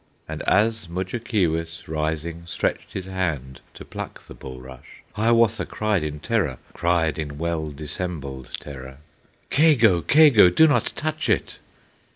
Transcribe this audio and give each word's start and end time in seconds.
And 0.27 0.41
as 0.49 0.87
Mudjekeewis, 0.89 1.87
rising, 1.87 2.47
Stretched 2.47 2.93
his 2.93 3.05
hand 3.05 3.61
to 3.75 3.85
pluck 3.85 4.25
the 4.25 4.33
bulrush, 4.33 5.03
Hiawatha 5.13 5.67
cried 5.67 6.01
in 6.03 6.19
terror, 6.19 6.57
Cried 6.73 7.19
in 7.19 7.37
well 7.37 7.67
dissembled 7.67 8.49
terror, 8.59 8.97
"Kago! 9.51 10.01
kago! 10.01 10.49
do 10.49 10.67
not 10.67 10.87
touch 10.95 11.29
it!" 11.29 11.59